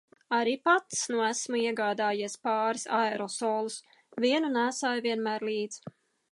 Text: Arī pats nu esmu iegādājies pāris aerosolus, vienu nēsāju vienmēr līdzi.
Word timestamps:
Arī 0.35 0.53
pats 0.67 1.01
nu 1.15 1.19
esmu 1.25 1.59
iegādājies 1.59 2.37
pāris 2.47 2.87
aerosolus, 3.01 3.79
vienu 4.29 4.53
nēsāju 4.59 5.09
vienmēr 5.09 5.51
līdzi. 5.53 5.91